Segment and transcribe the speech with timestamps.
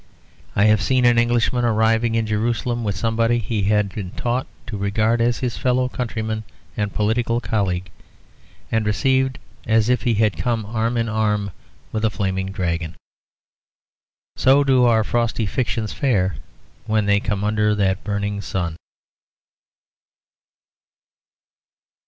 [0.55, 4.75] I have seen an Englishman arriving in Jerusalem with somebody he had been taught to
[4.75, 6.43] regard as his fellow countryman
[6.75, 7.91] and political colleague,
[8.71, 9.37] and received
[9.67, 11.51] as if he had come arm in arm
[11.91, 12.95] with a flaming dragon.
[14.37, 16.37] So do our frosty fictions fare
[16.87, 18.77] when they come under that burning sun.